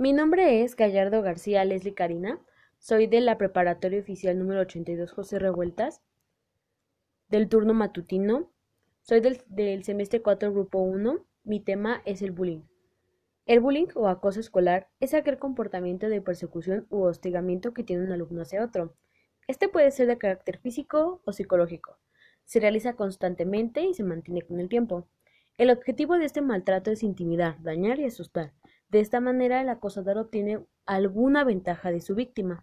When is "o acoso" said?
13.94-14.40